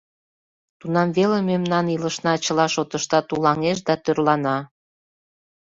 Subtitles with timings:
[0.79, 4.57] Тунам веле мемнан илышна чыла шотыштат улаҥеш да тӧрлана.